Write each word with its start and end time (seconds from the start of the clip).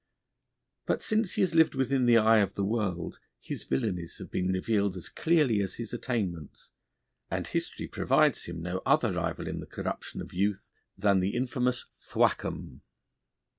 But 0.87 1.03
since 1.03 1.33
he 1.33 1.41
has 1.41 1.53
lived 1.53 1.75
within 1.75 2.07
the 2.07 2.17
eye 2.17 2.39
of 2.39 2.55
the 2.55 2.65
world 2.65 3.19
his 3.39 3.65
villainies 3.65 4.17
have 4.17 4.31
been 4.31 4.47
revealed 4.51 4.97
as 4.97 5.09
clearly 5.09 5.61
as 5.61 5.75
his 5.75 5.93
attainments, 5.93 6.71
and 7.29 7.45
history 7.45 7.87
provides 7.87 8.45
him 8.45 8.63
no 8.63 8.81
other 8.83 9.11
rival 9.13 9.47
in 9.47 9.59
the 9.59 9.67
corruption 9.67 10.19
of 10.19 10.33
youth 10.33 10.71
than 10.97 11.19
the 11.19 11.35
infamous 11.35 11.85
Thwackum. 12.09 12.81